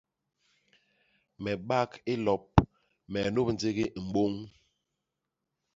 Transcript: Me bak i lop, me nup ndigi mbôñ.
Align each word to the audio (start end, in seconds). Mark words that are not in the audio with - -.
Me 1.43 1.51
bak 1.67 1.91
i 2.13 2.13
lop, 2.25 2.45
me 3.11 3.19
nup 3.33 3.47
ndigi 3.53 3.85
mbôñ. 4.07 4.33